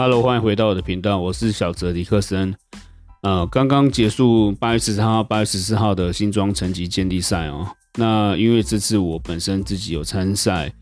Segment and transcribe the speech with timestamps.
[0.00, 2.54] Hello，欢迎回到我的频道，我是小泽李克森。
[3.20, 7.70] 呃，刚刚结束八月十三号、八月十四号的新庄成级建立赛哦。
[7.98, 10.72] 那因为这次我本身自己有参赛，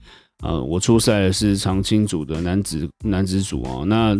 [0.44, 3.84] 呃，我出赛的是长青组的男子男子组哦。
[3.84, 4.12] 那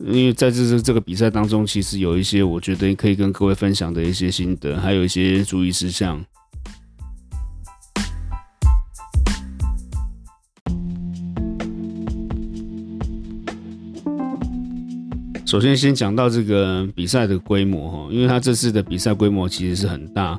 [0.00, 6.22] 因为在这这这个比赛当中，其实有一些我觉得可以跟各位分享的一些心得，还有一些注意事项。
[15.56, 20.38] 首先，先讲到这个比赛的规模哈，因为它这次的比赛规模其实是很大，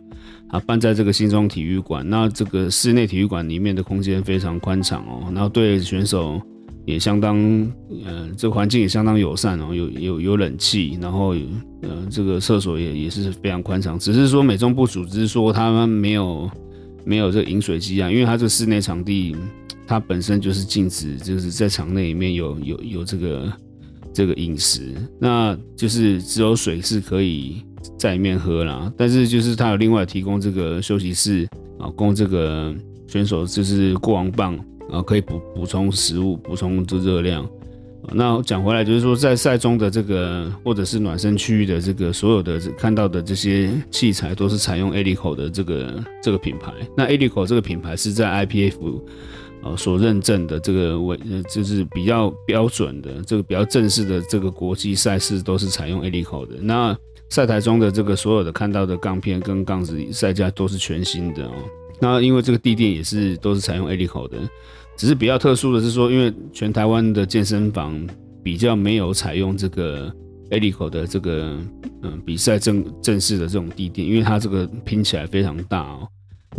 [0.50, 6.40] 啊，办在这个新庄体育馆，那这个室内体育馆里面的空间非常宽敞哦，然后对选手
[6.86, 7.36] 也相当，
[8.06, 11.30] 呃，这环境也相当友善哦，有有有冷气，然后
[11.82, 16.48] 呃，这个厕所也也是非常宽敞，只是说美中不足，只是说他们没有
[17.04, 19.36] 没有这饮水机啊，因为它这室内场地
[19.88, 23.52] 它本身就是禁止，就是在场内里面有有有这个。
[24.18, 27.62] 这个饮食，那就是只有水是可以
[28.00, 32.74] 在里面喝啦，但是就是他有另外提供这个休息室啊，供这个
[33.08, 34.58] 选手就是过王棒
[34.90, 37.48] 啊，可以补补充食物，补充这热量。
[38.12, 46.74] 那讲回来就是说，在赛中的这个或者是暖身区域的这个所有的看到的这些器材，都是采用 a l i c o 的这个这个品牌。
[46.96, 49.00] 那 a l i c o 这个品牌是在 IPF。
[49.64, 56.56] 呃，所认证的这个为呃，就是比较标准的，这个比较正式的这个国际赛事都是采用 a l i c o 的。
[56.62, 56.96] 那
[57.30, 61.54] 赛台中的这个所有的看到的杠片跟杠子赛架都是全新的哦。
[62.00, 64.38] 那因为这个地垫也是都是采用 a l i c o 的，
[64.96, 68.00] 只是比较特殊的是说，因为全台湾的健身房
[68.44, 70.14] 比较没有采用这个
[70.52, 71.58] a l i c o 的这个
[72.04, 76.08] 嗯比赛正正式的这种地垫，因为它这个拼起来非常大哦。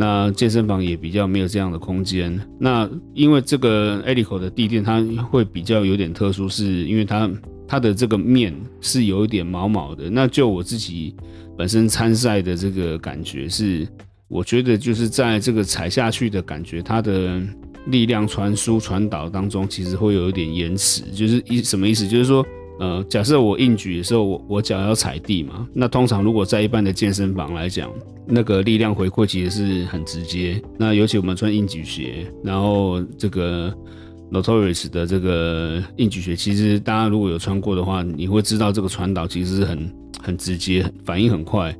[0.00, 2.40] 那健身房也比较没有这样的空间。
[2.56, 7.28] 那因为这个 e l i c o 的地垫它会比较有点特殊，是因为它
[7.66, 10.08] 它的这个面是有一点毛毛的。
[10.08, 11.16] 那就我自己
[11.56, 13.88] 本身参赛的这个感觉是，
[14.28, 17.42] 我觉得就是在这个踩下去的感觉，它的
[17.86, 21.02] 力量传输传导当中其实会有一点延迟。
[21.12, 22.06] 就是一什么意思？
[22.06, 22.46] 就是说。
[22.78, 27.90] 呃，假设我硬举的时候，我我脚要踩地嘛，那通常如果在一般的健身房来讲，
[28.26, 30.62] 那个力量回馈其实是很直接。
[30.78, 33.74] 那尤其我们穿硬举鞋，然后这个
[34.30, 41.76] Notorious 的这个硬举鞋，其实大家如果有穿过的话，你会知道这个传导其实是很很直接，反应很快。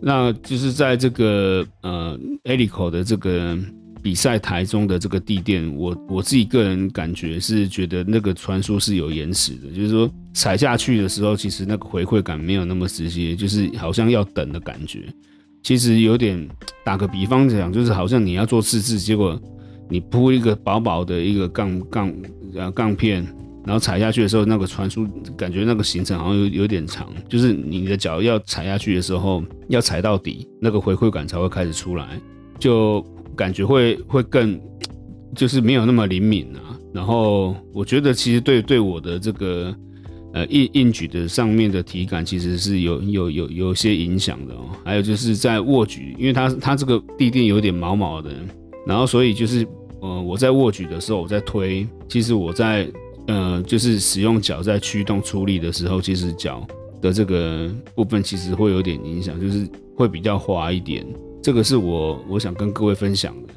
[0.00, 3.58] 那就是在这个呃 e l i c o 的这个。
[4.02, 15.04] 比赛台中的这个地垫，我我自己个人感觉是觉得那个传输是有延迟的，就是说踩下去的时候，其实那个回馈感没有那么直接，就是好像要等的感觉。
[15.62, 16.48] 其实有点
[16.84, 19.40] 打个比方讲，就是好像你要做自制，结果
[19.88, 22.12] 你铺一个薄薄的一个杠杠
[22.54, 23.22] 呃杠片，
[23.66, 25.06] 然后踩下去的时候，那个传输
[25.36, 32.18] 感觉那个行程好像有有点长，就是你的脚要踩下去的时候，要踩到底，那个回馈感才会开始出来，
[32.58, 33.04] 就。
[33.40, 34.60] 感觉会会更，
[35.34, 36.76] 就是没有那么灵敏啊。
[36.92, 39.74] 然后我觉得其实对对我的这个
[40.34, 44.68] 呃硬硬举的上面的体感其实是有有有有些影响的哦。
[44.84, 48.30] 还有就是在握举，因为它它这个地垫有点毛毛的，
[48.86, 49.66] 然后所以就是
[50.00, 52.86] 呃我在握举的时候我在推，其实我在
[53.26, 56.66] 呃就是使用脚在驱动出力的时候，其实脚
[57.00, 61.06] 的这个部分其实会有点影响，就是会比较滑一点。
[61.42, 63.54] 这个是我我想跟各位分享的。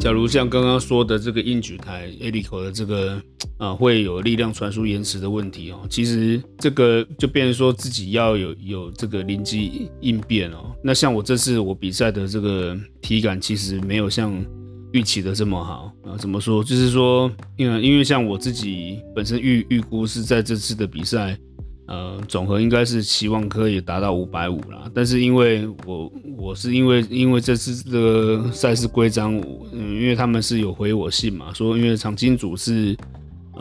[0.00, 3.22] 假如像刚刚说的这个硬举台 A 里口的这个
[3.58, 5.86] 啊，会有力量传输延迟的问题哦。
[5.88, 10.74] 其实这个就变成说自己要有有这个临机应变哦。
[10.82, 14.44] 那像我这次我比赛的这个体感，其实没有像。
[14.92, 16.16] 预期的这么好啊？
[16.18, 16.62] 怎么说？
[16.62, 21.38] 就是说，因为因为像我自己本身预预估是在这次的比赛，
[21.86, 24.90] 呃，总和应该是期望可以达到五百五啦。
[24.94, 29.36] 但是因为我我是因为因为这次的赛事规章，
[29.72, 32.96] 嗯，因为他们是有回我信嘛，说因为长金组是。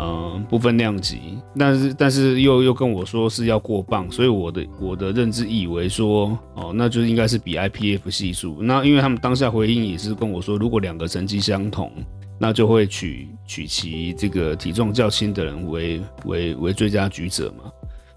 [0.04, 8.64] 嗯，不分量级，但是但是又又跟我说是要过磅，所以我的我的认知以为说，哦，那就应该是比 IPF 系数。
[8.64, 11.92] 那因为他们当下回应也是跟我说，如果两个成绩相同，
[12.40, 17.72] 那就会取取其这个体重较轻的人为为为最佳举者嘛。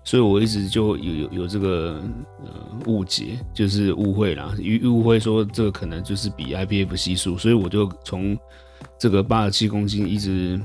[0.05, 2.01] 所以我一直就有有有这个
[2.41, 2.51] 呃
[2.87, 8.35] 误解，就是误会啦，误误会说这个可能就是比 IPF 系数，所以我就从
[8.99, 10.59] 这个八十七公斤一直。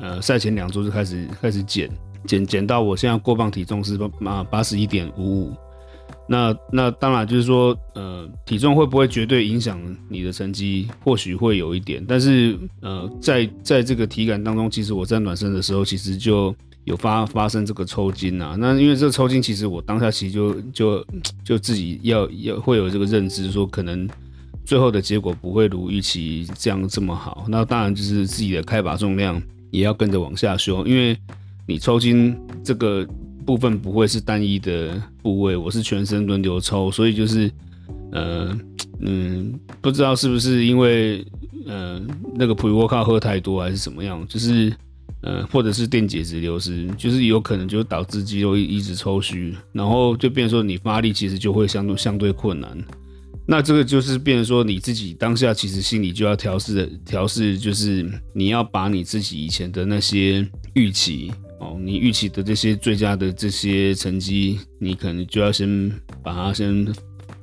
[0.00, 1.90] 呃，赛前两周就开始开始减
[2.26, 5.56] 减减到我现在过磅体重是八八十一点五五，
[6.28, 10.88] 那那当然就是说，呃，体重会不会绝对影响你的成绩？
[11.04, 16.54] 或许会有一点，但是呃，在在这个体感当中，其实我在暖身的时候，其实就
[16.84, 18.56] 有发发生这个抽筋啊。
[18.58, 21.06] 那因为这个抽筋，其实我当下其实就就
[21.44, 24.08] 就自己要要会有这个认知，说可能
[24.64, 27.44] 最后的结果不会如预期这样这么好。
[27.48, 29.40] 那当然就是自己的开把重量
[29.72, 31.18] 也要跟着往下修，因为
[31.66, 33.04] 你抽筋这个。
[33.44, 37.50] 部分不会是单一的部位，我是全身轮流抽，所以就是，
[38.12, 38.56] 呃，
[39.00, 41.26] 嗯，不知道是不是因为，
[41.66, 42.00] 呃，
[42.36, 44.72] 那个普沃卡喝太多还是怎么样，就是，
[45.22, 52.78] 呃，或者是电解质流失，就是有可能就导致肌肉一直抽虚，然后就变说你发力其实就会相对相对困难，
[53.46, 61.32] 那这个就是变成说你自己当下其实心里就要调试的调试，就是你要把你自己以前的那些预期。
[61.58, 65.88] 哦，你预期的这些最佳的这些成绩，你可能就要先
[66.20, 66.84] 把它先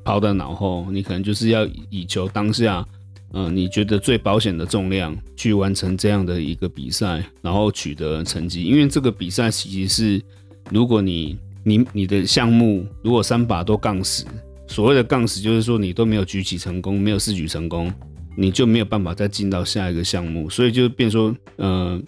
[0.04, 0.86] 抛到脑后。
[0.92, 2.86] 你可能就是要以求当下，
[3.32, 8.64] 嗯，你觉得最保险的重量去完成这样的一个比赛，然后取得成绩。
[8.64, 10.22] 因为这个比赛其实是，
[10.70, 14.26] 如果你你你的项目如果三把都杠死，
[14.70, 17.94] 所谓的杠死就是说你都没有举起成功，没有试举成功，
[18.38, 20.50] 你就没有办法再进到下一个项目。
[20.50, 22.02] 所以就变说，嗯。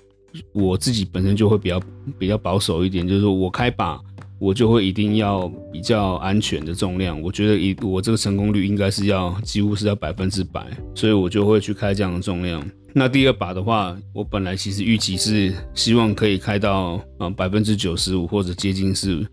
[0.54, 1.78] 我自己本身就会比较
[2.18, 4.00] 比较保守一点，就是说我开把，
[4.40, 7.22] 我就会一定要比较安全的重量。
[7.22, 10.66] 我觉得一我这个成功率应该是要几乎是要百分之百，
[10.96, 12.66] 所以我就会去开这样的重量。
[12.94, 19.28] 那第二把的话，我本来其实预期是希望可以开到啊百分之九十五或者接近是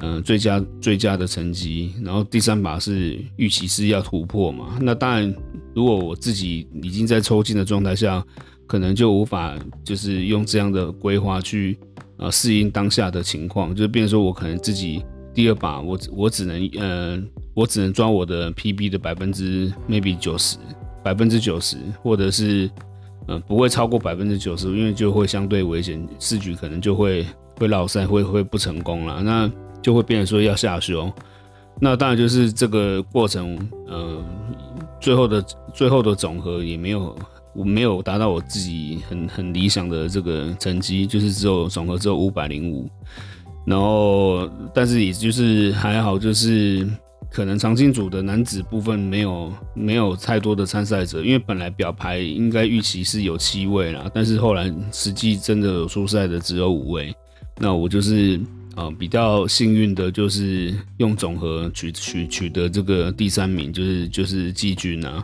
[0.00, 1.94] 嗯最佳最佳的成绩。
[2.04, 4.76] 然后第三把是预期是要突破嘛。
[4.80, 5.34] 那当然，
[5.74, 8.24] 如果我自己已经在抽筋的状态下。
[8.70, 11.76] 可能就无法就是用这样的规划去
[12.18, 15.04] 呃适应当下的情况，就变成说我可能自己
[15.34, 17.20] 第二把我我只能呃
[17.52, 20.56] 我只能抓我的 PB 的百分之 maybe 九十
[21.02, 22.70] 百分之九十，或者是
[23.26, 27.26] 嗯不会超过百分之九十，因为就会相对危险，四局可能就会
[27.56, 29.50] 会落赛，会会不成功了，那
[29.82, 31.12] 就会变成说要下修。
[31.80, 34.24] 那当然就是这个过程，嗯，
[35.00, 35.44] 最后的
[35.74, 37.16] 最后的总和也没有。
[37.52, 42.88] 我没有达到我自己很很理想的这个成绩，就是只有总和只有五百零五，
[43.66, 46.88] 然后但是也就是还好，就是
[47.28, 57.12] 可能长青组的男子部分没有没有太多的参赛者，因为本来表排应该预期是有七位啦，但是后来实际真的有出赛的只有五位，
[57.58, 58.40] 那我就是
[58.80, 65.22] 啊比较幸运的，就是用总和取取取得这个第三名，就是就是季军啊。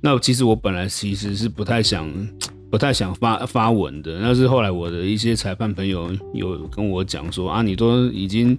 [0.00, 2.08] 那其实我本来其实是不太想、
[2.70, 8.58] 不太想发发文的，但是后来我的一些裁判朋友有跟我讲说啊，你都已经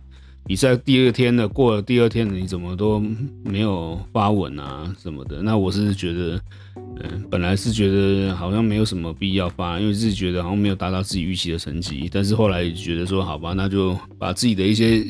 [0.49, 2.99] 比赛第二天的，过了第二天，你怎么都
[3.45, 5.43] 没有发文啊什么的？
[5.43, 6.41] 那我是觉得，
[6.75, 15.05] 嗯，本来是觉得好像没有什么必要发，因为自己觉得好像没有达到自己预期的成绩，但是后来觉得说好吧，那就把自己的一些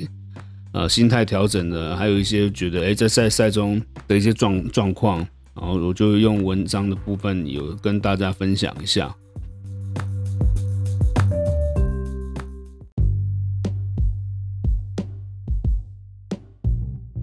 [0.74, 5.26] 呃心态调整了，还有一些觉得哎在赛赛中的一些状状况。
[5.56, 9.16] 然后我就用文章的部分有跟大家分享一下。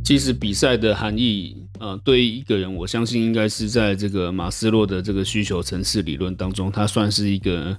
[0.07, 7.77] 其实比赛的含义，呃，对于一个人，我相信应该是在这个马斯洛的这个需求层次理论当中，它算是一个。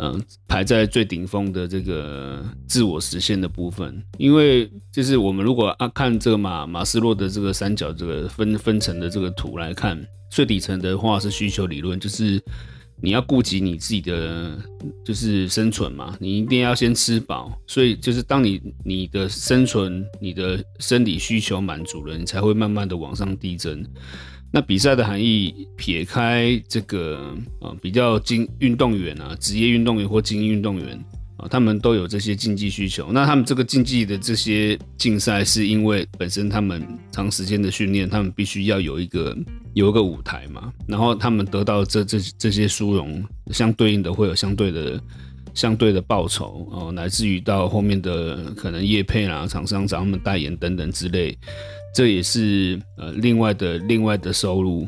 [0.00, 12.40] 嗯，排在最顶峰的这个自我实现的部分，因为就是我们如果啊看这个马马斯洛的这个三角这个分分层的这个图来看，最底层的话是需求理论，就是
[13.00, 14.58] 你要顾及你自己的
[15.04, 23.84] 就是生存嘛，你一定要先吃饱，所以就是当你你的生存你的生理需求满足了，你才会慢慢的往上递增。
[24.50, 30.98] 那比赛的含义，撇开这个啊，比较精运动员啊，职业运动员或精英运动员
[31.38, 33.10] 啊，他们都有这些竞技需求。
[33.12, 39.36] 那他们这个竞技的这些竞赛，是因为本身他们长时间的训练，他们必须要有一个
[39.72, 40.72] 有一个舞台嘛。
[40.86, 45.00] 然后他们得到这这这些殊荣，相对应的会有相对的
[45.54, 51.36] 相对的报酬哦，乃至于到后面的可能业配啦、厂商找他们代言等等之类。
[51.94, 54.86] 这也是呃另外的另外的收入，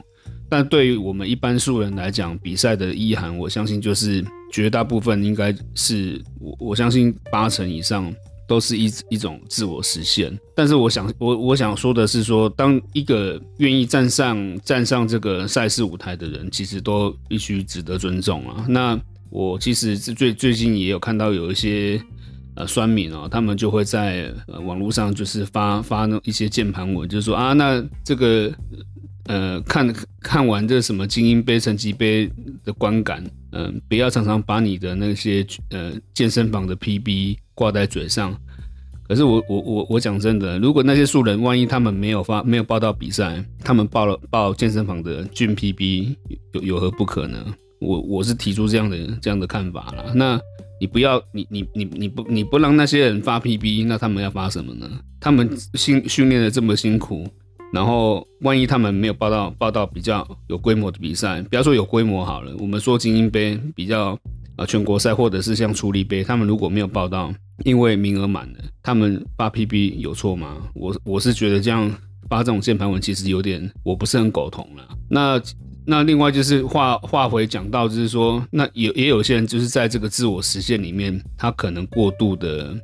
[0.51, 8.13] 但对于我们一般素人来讲，比赛的意涵，我相信就是绝大部分应该是我我相信八成以上
[8.49, 10.37] 都是一一种自我实现。
[10.55, 18.67] 但是我想我我想说的是说，当一个愿意站上站上这个赛事舞台的人，其实都必须值得尊重啊。
[18.69, 22.03] 那我其实最最近也有看到有一些。
[22.57, 28.53] 呃酸民哦，他们就会在呃网络上就是发发那一些键盘文，就是说啊，那这个
[29.25, 32.31] 呃看看完这什么精英杯、成绩杯
[32.65, 38.37] 的观感，嗯，不要常常把你的那些呃健身房的 PB 挂在嘴上。
[39.09, 46.15] 可是我我我我讲真的，如果那些素人万一他们没有发没有报到比赛，他们报了报健身房的俊 PB，
[46.53, 47.45] 有有何不可呢？
[47.81, 50.13] 我我是提出这样的这样的看法了。
[50.15, 50.41] 那
[50.81, 54.89] 你不要你你你你不你不让那些人发 PB，那他们要发什么呢？
[55.19, 57.27] 他们训训练的这么辛苦，
[57.73, 64.19] 然后万一他们没有报到报到比较有规模的比赛，不要说有规模好了，我们说精英杯比较
[64.57, 67.33] 啊全国赛或者是像出力杯，他们如果没有报到。
[67.67, 70.57] 因为名额满了，他们发 PB 有错吗？
[70.75, 71.95] 我我是觉得这样
[72.27, 74.89] 发这种键盘文其实有点我不是很苟同了。
[75.11, 75.39] 那
[75.85, 82.75] 那另外就是话话回讲到，就是说那也也有些人就是在这个自我实现里面，他可能过度的，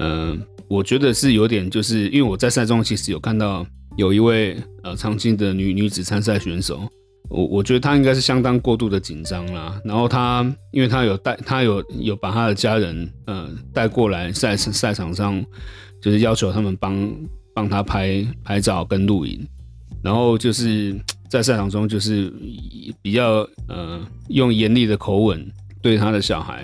[0.00, 3.64] 嗯，我觉得是有点，就是因为我在赛中其实有看到
[3.96, 6.88] 有一位呃长青的女女子参赛选手。
[7.28, 15.44] 我我觉得她应该是相当过度的紧张啦，然后她因为她有带她有有把她的家人呃带过来赛赛场上，
[16.00, 17.12] 就是要求他们帮
[17.52, 19.44] 帮她拍拍照跟录影，
[20.04, 20.96] 然后就是
[21.28, 22.32] 在赛场中就是
[23.02, 25.44] 比较呃用严厉的口吻
[25.82, 26.62] 对他的小孩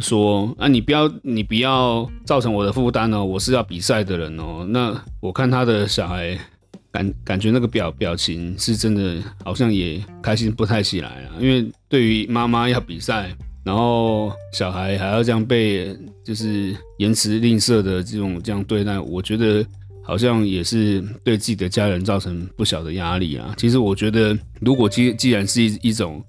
[0.00, 6.38] 说啊你不要你不要造成我的负担哦，我是要比赛的人哦，那我看他的小孩。
[6.90, 11.36] 感感觉那个表表情是真的，好像也开心不太起来啊。
[11.40, 13.30] 因为对于妈妈要比赛，
[13.64, 19.64] 然后小孩还要这样被就是言辞吝啬的这种这样对待，我觉得
[20.02, 23.54] 好像也是对自己的家人造成不小的压力啊。
[23.56, 26.24] 其实我觉得，如果既既然是一一种。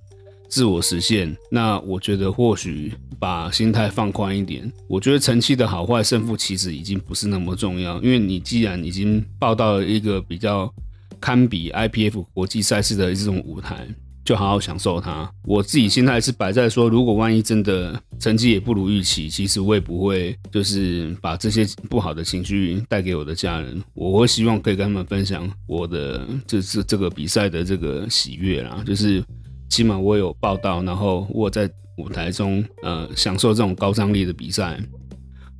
[0.49, 4.69] 自我实现，那我觉得或许把心态放宽一点。
[4.87, 10.73] 我觉得成绩的好坏胜负其实已经不是那么重要，因为你既然已经报到了一个比较
[11.21, 13.87] 堪比 IPF 国际赛事的这种舞台，
[14.25, 15.31] 就好好享受它。
[15.43, 23.79] 我自己心态是摆在说，如果万一真的成绩也不如预期，其实我也不会就是把这些不好的情绪带给我的家人。
[23.93, 29.23] 我会希望可以跟他们分享我的这这这个比赛的这个喜悦啦，就是。
[29.69, 34.79] 起码我有报道，然后我在舞台中呃享受这种高张力的比赛，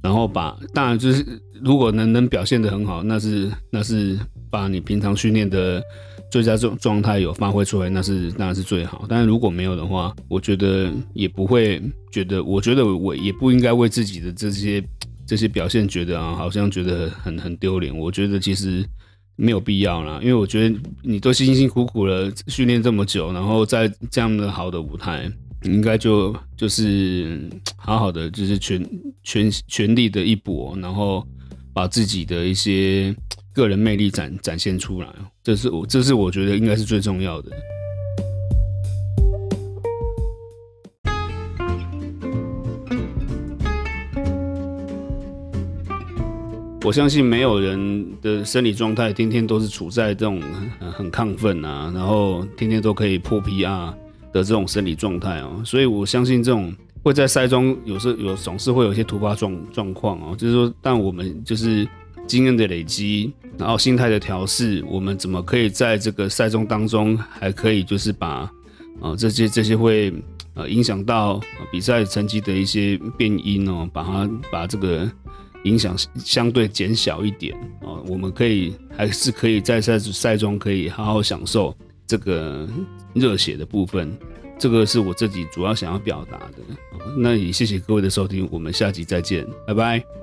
[0.02, 1.24] 然后把当然就是
[1.62, 4.18] 如果能能表现的很好，那是那是
[4.50, 5.82] 把你平常训练的
[6.32, 9.06] 最佳状状态有发挥出来，那是那是最好。
[9.08, 14.84] 但是如果没有的话，我觉得也不会觉得，我觉得我也不应该为自己的这些
[15.28, 17.96] 这些表现觉得啊，好像觉得很很丢脸。
[17.96, 18.84] 我觉得其实。
[19.42, 25.32] 没有必要啦，因为我觉得你都辛辛苦苦了训练这么久，然后在这样的好的舞台，
[25.64, 28.86] 应该就就是好好的，就是全
[29.24, 31.26] 全全力的一搏，然后
[31.74, 33.16] 把自己的一些
[33.54, 35.08] 个人魅力展展现出来，
[35.42, 37.50] 这是我这是我觉得应该是最重要的。
[46.86, 50.42] 我相信没有人的生理状态天天都是处在这种
[50.80, 53.94] 很亢奋啊，然后天天都可以破 PR
[54.32, 61.86] 的这种生理状态哦，所以我相信这种会在赛中有时有总是会有一些突发状状况哦，就是说，但我们就是
[62.26, 68.50] 经验的累积，然后心态的调试，我们怎么可以在这个赛中当中还可以就是把
[69.02, 70.14] 啊这些这些会
[70.54, 75.12] 呃影响到比赛成绩的一些变因哦，把它把这个。
[75.64, 81.76] 影响相对减小一点啊，我们可以还是可以在赛赛中可以好好享受
[82.08, 82.68] 这个
[83.14, 84.12] 热血的部分，
[84.58, 86.58] 这个是我自己主要想要表达的。
[87.18, 90.19] 那也谢谢各位的收听，我们下集再见，拜拜。